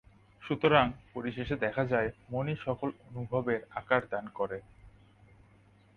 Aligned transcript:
সুতরাং 0.43 0.85
পরিশেষে 1.13 1.55
দেখা 1.55 1.83
যায়, 1.85 2.09
মনই 2.29 2.55
সকল 2.65 2.89
অনুভবের 3.09 3.61
আকার 3.71 4.01
দান 4.09 4.25
করে। 4.29 4.57